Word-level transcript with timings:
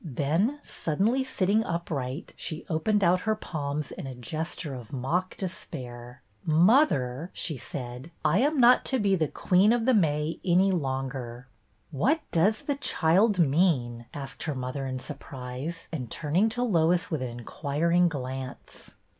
Then, 0.03 0.59
suddenly 0.63 1.23
sitting 1.23 1.63
upright, 1.63 2.33
she 2.35 2.65
opened 2.71 3.03
out 3.03 3.19
her 3.19 3.35
palms 3.35 3.91
in 3.91 4.07
a 4.07 4.15
gesture 4.15 4.73
of 4.73 4.91
mock 4.91 5.37
despair. 5.37 6.23
"Mother," 6.43 7.29
she 7.33 7.55
said, 7.55 8.09
"I'm 8.25 8.59
not 8.59 8.83
to 8.85 8.99
be 8.99 9.15
the' 9.15 9.27
Queen 9.47 9.71
of 9.71 9.85
the 9.85 9.93
May' 9.93 10.39
any 10.43 10.71
longer."" 10.71 11.49
What 11.91 12.19
does 12.31 12.61
the 12.63 12.77
child 12.77 13.37
mean?" 13.37 14.07
asked 14.11 14.41
her 14.45 14.55
mother, 14.55 14.87
in 14.87 14.97
surprise, 14.97 15.87
and 15.91 16.09
turning 16.09 16.49
to 16.49 16.63
Lois 16.63 17.11
with 17.11 17.21
an 17.21 17.29
inquiring 17.29 18.09
glance. 18.09 18.95